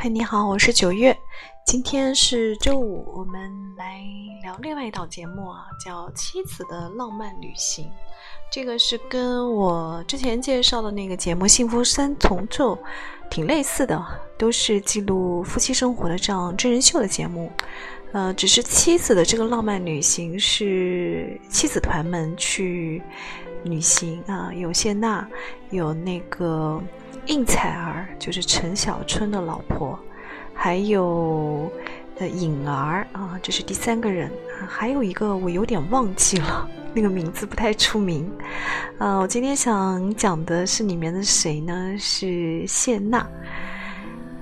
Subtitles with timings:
[0.00, 1.18] 嗨，你好，我是九月。
[1.66, 4.00] 今天是周五，我们来
[4.44, 7.84] 聊另外一档节目啊，叫《妻子的浪漫旅行》。
[8.48, 12.76] 这个是跟我之前介绍的那个节目《幸福三重奏》
[13.28, 14.00] 挺类似的，
[14.38, 17.50] 都是记录夫妻生活的这样真人秀的节目。
[18.12, 23.02] 呃，只是妻子的这个浪漫旅行是妻子团们去
[23.64, 25.28] 旅行啊，有谢娜，
[25.70, 26.82] 有那个
[27.26, 29.98] 应采儿，就是陈小春的老婆，
[30.54, 31.70] 还有
[32.18, 34.30] 呃颖儿啊，这是第三个人，
[34.66, 38.30] 还有一个我有点忘记了，那个名字不太出名。
[38.96, 41.94] 呃，我今天想讲的是里面的谁呢？
[41.98, 43.28] 是谢娜。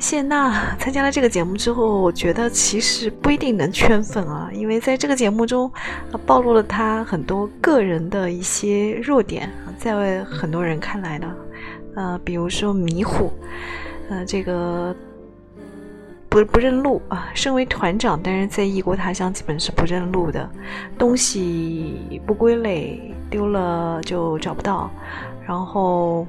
[0.06, 5.68] 谢娜参加了这个节目之后，我觉得其实不一定能圈粉啊，因为在这个节目中，
[6.24, 11.34] 暴露了她很多个人的一些弱点，在很多人看来呢，
[11.96, 13.32] 呃，比如说迷糊，
[14.08, 14.94] 呃，这个
[16.28, 20.48] 不不认路啊，身为团长，但是在异国他乡基本是不认路的，
[20.96, 24.88] 东西不归类，丢了就找不到，
[25.44, 26.24] 然后。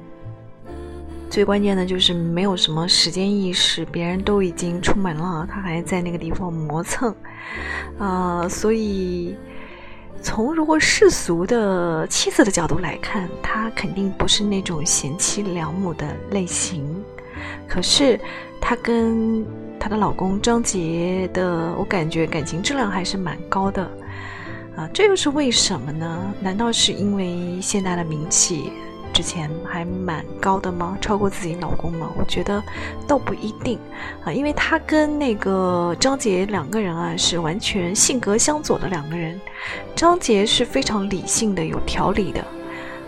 [1.30, 7.14] 最关键的就是没有什么时间意识，别人都已经出门了，他还在那个地方磨蹭，
[7.98, 9.36] 啊，所以
[10.22, 16.84] 从如果世俗的妻子的角度来看，她肯定不是那种贤妻良母的类型。
[17.68, 18.18] 可是
[18.60, 19.44] 她跟
[19.78, 23.88] 她的老公张杰的，我感觉感情质量还是蛮高的，
[24.76, 26.34] 啊，这又是为什么呢？
[26.40, 28.72] 难道是因为现在的名气？
[29.18, 30.96] 之前还蛮高的吗？
[31.00, 32.08] 超过自己老公吗？
[32.16, 32.62] 我觉得
[33.04, 33.76] 倒不一定
[34.24, 39.40] 啊，因为他跟那个张杰两个人啊是完全性格相左的两个人。
[39.96, 42.44] 张杰是非常理性的、有条理的，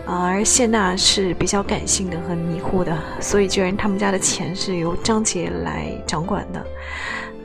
[0.05, 6.67] 而谢娜是比较感性的和迷糊的，所以居然他们家的钱是由张杰来掌管的。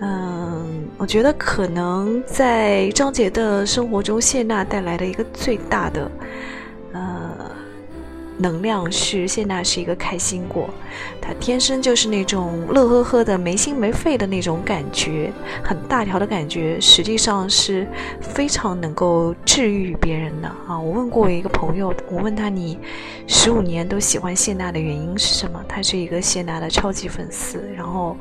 [0.00, 6.10] 嗯，我觉得可能在张杰的生活中，谢娜带来的一个最大的，
[6.94, 7.30] 呃。
[8.38, 10.68] 能量是谢娜是一个开心果，
[11.20, 15.32] 她天生就是那种乐呵呵的、没心没肺的那种感觉，
[15.62, 17.86] 很大条的感觉，实际上是
[18.20, 20.78] 非常能够治愈别人的啊！
[20.78, 22.78] 我问过一个朋友，我问他你
[23.26, 25.64] 十五年都喜欢谢娜的原因是什么？
[25.66, 28.16] 他是一个谢娜的超级粉丝，然后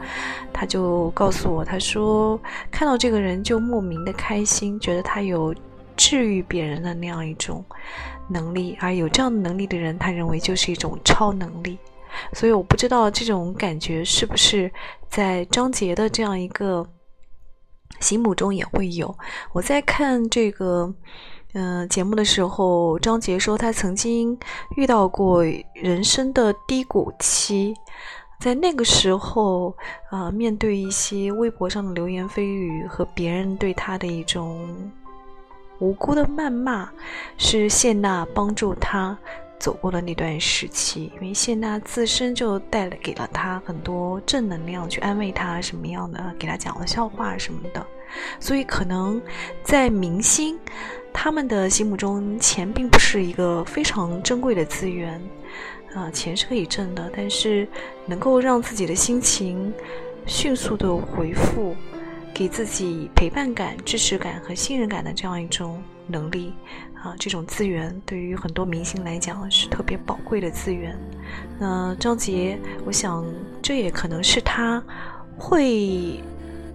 [0.53, 2.39] 他就告诉我，他说
[2.71, 5.53] 看到这个人就莫名的开心，觉得他有
[5.97, 7.63] 治愈别人的那样一种。
[8.27, 11.77] 能力，而有这样的能力的人，他认为就是一种超能力。
[12.33, 14.71] 所以我不知道这种感觉是不是
[15.09, 16.87] 在张杰的这样一个
[17.99, 19.13] 心目中也会有。
[19.51, 20.93] 我在看这个
[21.53, 24.37] 嗯节目的时候，张杰说他曾经
[24.77, 25.43] 遇到过
[25.73, 27.73] 人生的低谷期，
[28.39, 29.75] 在那个时候
[30.09, 34.65] 啊，面对一些微博上的流言蜚语和别人对他的一种。
[35.79, 36.89] 无辜的谩骂
[37.37, 39.17] 是谢娜帮助他
[39.59, 47.85] 走过了那段时期，因为谢娜自身就带了给了他很多正能量，去安慰他什么样的，给他讲了笑话什么的。
[48.39, 49.21] 所以可能
[49.63, 50.57] 在明星
[51.11, 55.21] 他们的心目中，钱并不是一个非常珍贵的资源
[55.93, 57.67] 啊，钱是可以挣的，但是
[58.05, 59.73] 能够让自己的心情
[60.25, 61.75] 迅速的回复。
[62.35, 66.51] 给自己陪伴感、支持感和信任感的这样一种能力
[67.01, 70.93] 啊，这种资源对于很多明星来讲是特别宝贵的资源。
[71.57, 73.25] 那张杰，我想
[73.61, 74.83] 这也可能是他
[75.37, 76.19] 会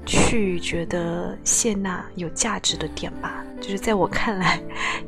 [0.06, 3.44] 去觉得谢娜有价值的点吧。
[3.60, 4.58] 就是在我看来，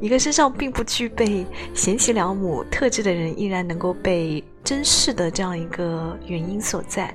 [0.02, 7.10] 一个身上并不具备贤妻良母特质的人，依然能够被珍视的这样一个原因所在。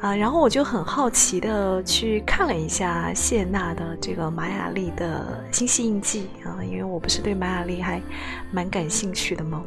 [0.00, 8.02] 啊，然后我就很好奇的去看了一下谢娜的这个马雅丽的星系印记啊，因为我不是对马雅丽还
[8.50, 9.62] 蛮感兴趣的吗？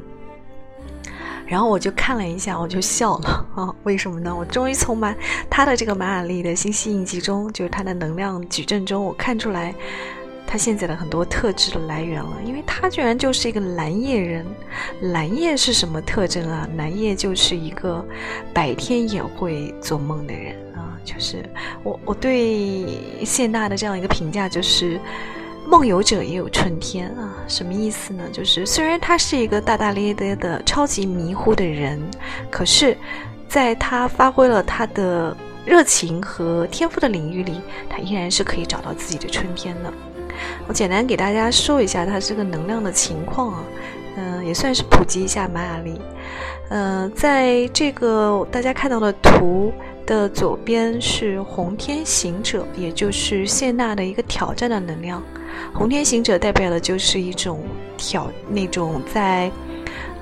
[1.47, 4.35] 然后我就看了一下，我就笑了啊，为什么呢？
[4.35, 5.15] 我终于从玛
[5.49, 9.73] 她的这个马雅丽的星系印记中，就是她的能量矩阵中，我看出来。
[10.47, 14.45] 他现在的很多特质的来源了，因为他居然就是一个蓝夜人。
[15.01, 16.67] 蓝夜是什么特征啊？
[16.77, 18.05] 蓝夜就是一个
[18.53, 20.97] 白天也会做梦的人啊。
[21.03, 21.43] 就是
[21.83, 22.85] 我我对
[23.25, 24.99] 谢娜的这样一个评价就是，
[25.67, 27.35] 梦游者也有春天啊。
[27.47, 28.23] 什么意思呢？
[28.31, 32.01] 就是虽然他是一个大大咧咧的超级迷糊的人，
[32.49, 32.97] 可是，
[33.47, 39.93] 在他发挥了他的热情和天赋的领域里，他依然是可以找到自己的春天的。
[40.67, 43.63] 我简单给大家说一下它这个能量的情况啊，
[44.17, 45.99] 嗯，也算是普及一下玛雅历。
[46.69, 49.71] 嗯，在这个大家看到的图
[50.05, 55.21] 的左边是红天行者，也就是谢娜的一个挑战的能量。
[55.73, 57.59] 红天行者代表的就是一种
[57.97, 59.51] 挑那种在。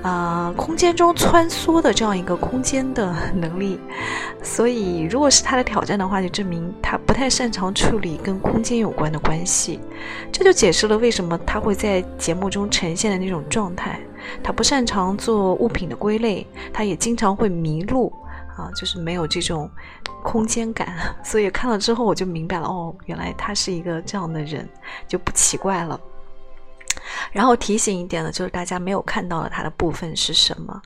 [0.04, 3.80] 啊，空间中穿梭的这样一个空间的能力，
[4.44, 9.80] 所以如果是他的挑战的话，就证明他不太擅长处理跟空间有关的关系。
[10.30, 13.98] 这就解释了为什么他会在节目中呈现的那种状态。
[14.42, 18.12] 他不擅长做物品的归类，他也经常会迷路
[18.58, 19.70] 啊，就是没有这种
[20.22, 20.94] 空间感。
[21.24, 24.68] 所以看了之后我就明白了，哦，原来他是一个这样的人，
[25.08, 25.98] 就不奇怪了。
[27.32, 30.80] 然后提醒一点呢，就是大家没有看到的它的部分是什么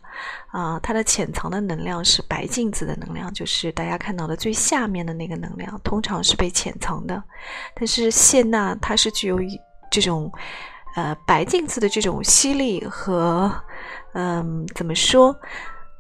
[0.51, 0.79] 啊？
[0.83, 7.23] 它的潜藏的能量是白镜子的能量，就是大家看到的最下面的那个能量，通常是被潜藏的。
[7.75, 9.39] 但是谢娜它是具有
[9.91, 10.33] 这种
[10.97, 13.51] 呃白镜子的这种吸力和
[14.15, 15.35] 嗯怎么说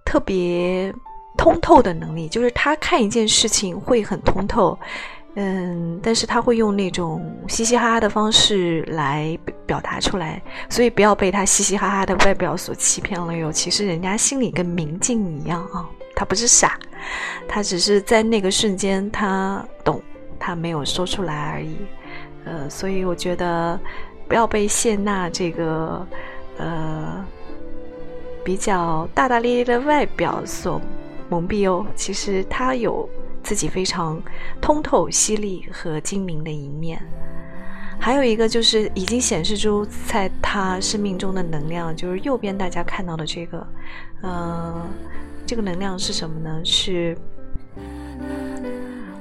[0.04, 0.92] 特别
[1.36, 4.78] 通透的能力，就是他看一件事情会很通透。
[5.40, 13.52] 嗯，但是他会用那种嘻嘻哈哈的方式来表达出来，所以不要被他嘻嘻哈哈的外表所欺骗了哟。
[13.52, 15.86] 其实人家心里跟明镜一样啊，
[16.16, 16.76] 他不是傻，
[17.46, 20.02] 他只是在那个瞬间他懂，
[20.40, 21.76] 他没有说出来而已。
[22.44, 23.78] 呃，所以我觉得
[24.26, 26.04] 不要被谢娜这个
[26.56, 27.24] 呃
[28.42, 30.80] 比较大大咧咧的外表所
[31.28, 31.86] 蒙蔽哦。
[31.94, 33.08] 其实他有。
[33.48, 34.22] 自己非常
[34.60, 37.02] 通透、犀利和精明的一面，
[37.98, 43.66] 还有一个就是已经显示出在他生命中的能量，就是右边大家看到的这个，
[44.20, 44.86] 呃，
[45.46, 46.60] 这个能量是什么呢？
[46.62, 47.16] 是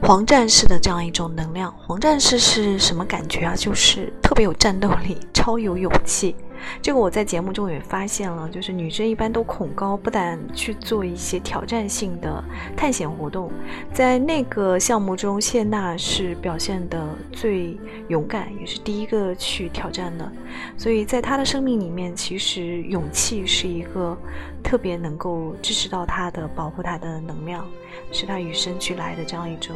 [0.01, 1.73] 黄战士的这样一种能量。
[1.77, 3.55] 黄战士是什么感觉啊？
[3.55, 6.35] 就是特别有战斗力，超有勇气。
[6.81, 12.43] 这个我在节目中也发现了，就是女生一般都恐高，不敢去做一些挑战性的
[12.75, 13.51] 探险活动。
[13.93, 17.77] 在那个项目中，谢娜是表现的最
[18.07, 20.31] 勇敢，也是第一个去挑战的。
[20.77, 24.17] 所以在她的生命里面，其实勇气是一个
[24.63, 27.65] 特别能够支持到她的、保护她的能量，
[28.11, 29.75] 是她与生俱来的这样一种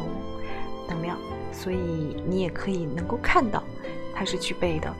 [0.88, 1.16] 能量。
[1.52, 1.76] 所以
[2.26, 3.62] 你也可以能够看到，
[4.14, 4.92] 她是具备的。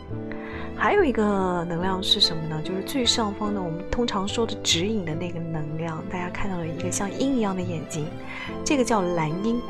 [0.82, 2.60] 还有一个能量是什么呢？
[2.64, 6.02] 就是最上方的，我们通常说的指引的那个能量。
[6.10, 8.04] 大家看到了一个像鹰一样的眼睛，
[8.64, 9.60] 这个叫蓝鹰。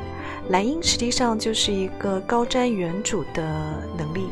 [0.49, 3.43] 蓝鹰实际上就是一个高瞻远瞩的
[3.95, 4.25] 能力。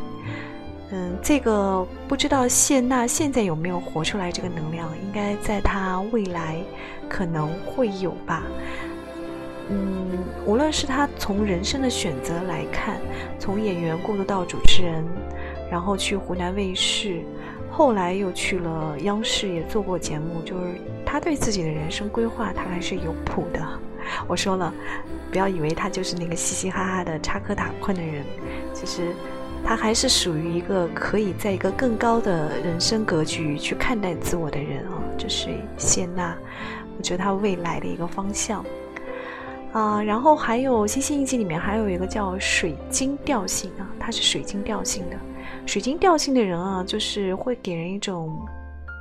[0.89, 4.89] 嗯，这个不知道谢娜现在有没有活出来这个能量？
[5.03, 6.57] 应该在她未来
[7.07, 8.41] 可能会有吧。
[9.69, 10.17] 嗯，
[10.47, 12.99] 无论是她从人生的选择来看，
[13.37, 15.05] 从演员过渡到主持人。
[15.71, 17.21] 然后去湖南卫视，
[17.71, 20.41] 后来又去了央视，也做过节目。
[20.43, 20.73] 就是
[21.05, 23.65] 他对自己的人生规划，他还是有谱的。
[24.27, 24.73] 我说了，
[25.31, 28.25] 不要以为他就是那个嘻嘻哈哈的插科打诨的人，
[28.73, 29.15] 其实
[29.63, 34.99] 他还是属于一个可以在一个更高的人生格局去看待自我的人啊。
[35.17, 36.35] 这是谢娜，
[36.97, 38.65] 我觉得他未来的一个方向。
[39.73, 45.17] 啊，然后还有星星印记里面还有一个叫水晶调性啊，它是水晶调性的。
[45.65, 48.37] 水晶调性的人啊，就是会给人一种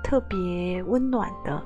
[0.05, 1.61] 特别温暖的、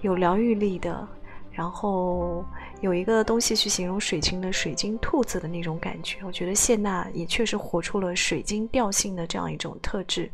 [0.00, 1.06] 有疗愈力的，
[1.52, 2.44] 然后
[2.80, 6.18] 有一个东西去形容水晶的水晶兔子的那种感觉。
[6.24, 10.28] 我觉得谢娜也确实活出了水晶调性的这样一种特质，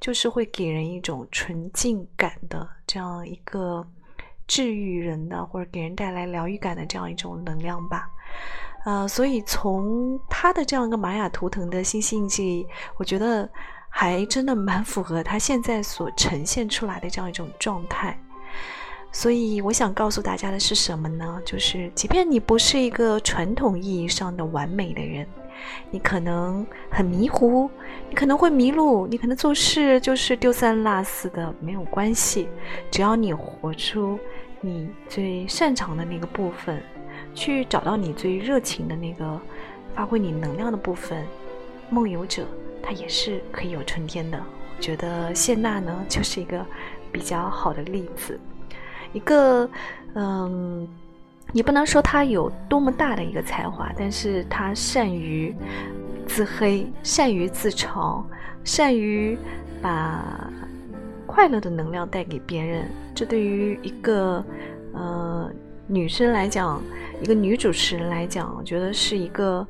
[0.00, 3.86] 就是会给人一种纯净感的这样一个
[4.52, 8.06] 治愈人的或者给人带来疗愈感的这样一种能量吧。
[8.84, 12.66] 呃，所以从他的这样一个玛雅图腾的星星印记，
[12.98, 13.48] 我觉得
[13.88, 18.18] 还真的蛮符合他现在所呈现出来的这样一种状态。
[19.10, 21.40] 所以我想告诉大家的是什么呢？
[21.46, 25.26] 就是即便你不是一个传统意义上的完美的人，
[25.90, 27.70] 你可能很迷糊，
[28.10, 32.48] 你可能会迷路，你可能做事就是丢三落四的，没有关系，
[32.90, 34.18] 只要你活出
[34.62, 36.82] 你最擅长的那个部分。
[37.34, 39.40] 去找到你最热情的那个，
[39.94, 41.24] 发挥你能量的部分。
[41.88, 42.46] 梦游者
[42.82, 44.38] 他也是可以有春天的。
[44.76, 46.64] 我觉得谢娜呢就是一个
[47.10, 48.38] 比较好的例子，
[49.14, 49.68] 一个
[50.14, 50.86] 嗯，
[51.52, 55.54] 你不能说他有多么大的一个才华，但是他善于
[56.26, 58.22] 自黑，善于自嘲，
[58.62, 59.38] 善于
[59.80, 60.50] 把
[61.32, 62.90] 快乐的能量带给别人。
[63.14, 64.44] 这对于一个
[64.92, 65.50] 呃。
[65.88, 66.80] 女生来讲，
[67.20, 69.66] 一个女主持人来讲，我觉得是一个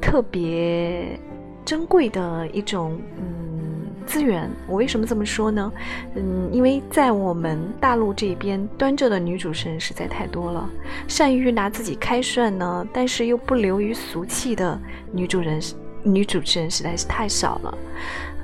[0.00, 1.18] 特别
[1.64, 4.48] 珍贵的一种嗯资源。
[4.68, 5.70] 我为什么这么说呢？
[6.14, 10.70] 嗯，因为在我们大陆这边，端着的女主持人实在太多了，
[11.08, 14.80] 善于拿自己开涮呢，但是又不流于俗气的
[15.12, 15.60] 女主人、
[16.04, 17.78] 女主持人实在是太少了。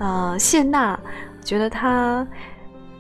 [0.01, 0.99] 呃，谢娜
[1.43, 2.27] 觉得她。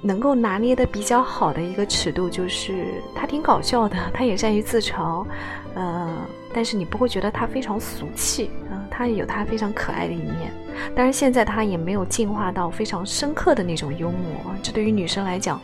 [0.06, 5.24] 能够拿捏的比较好的一个尺度，就是他挺搞笑的，他也善于自嘲，
[5.74, 6.14] 呃，
[6.52, 10.52] 但是你不会觉得他非常俗气啊，他也有他非常可爱的一面。
[10.94, 15.58] 当然，现在他也没有进化到非常深刻的那种幽默，这对于女生来讲，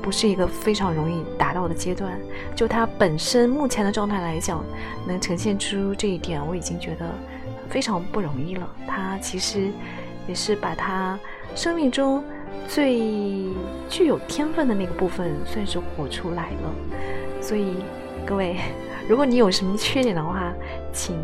[0.00, 2.18] 不是一个非常容易达到的阶段。
[2.56, 4.64] 就他本身目前的状态来讲，
[5.06, 7.10] 能呈现出这一点，我已经觉得
[7.68, 8.66] 非常不容易了。
[8.86, 9.70] 他其实
[10.26, 11.18] 也是把他
[11.54, 12.24] 生命中。
[12.68, 13.00] 最
[13.88, 16.74] 具有天分的那个部分算是活出来了，
[17.40, 17.74] 所以
[18.24, 18.56] 各位，
[19.08, 20.52] 如果你有什么缺点的话，
[20.92, 21.16] 请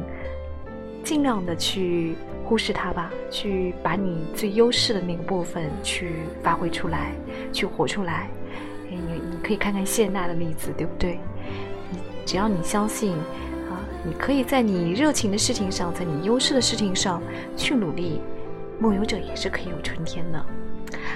[1.03, 7.13] 尽量的去忽视它吧，去把你最优势的那个部分去发挥出来，
[7.53, 8.29] 去活出来。
[8.91, 11.19] 你你可以看看谢娜的例子，对不对？
[11.91, 13.13] 你只要你相信
[13.71, 17.23] 啊，你可以在你热情的事情上，在你优势的事情上
[17.57, 18.21] 去努力，
[18.79, 20.45] 梦游者也是可以有春天的。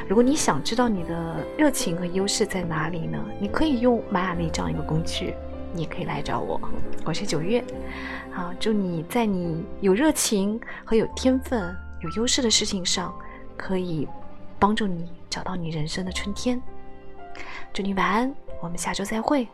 [0.09, 3.19] 如果你想知道你的热情和优势在哪里呢？
[3.41, 5.35] 你可以用玛雅历这样一个工具，
[5.73, 6.61] 你也可以来找我。
[7.05, 7.63] 我是九月，
[8.31, 13.15] 好，祝你在你有热情和有天分、有优势的事情上，
[13.57, 14.07] 可以
[14.59, 16.61] 帮助你找到你人生的春天。
[17.73, 19.47] 祝你晚安，我们下周再会。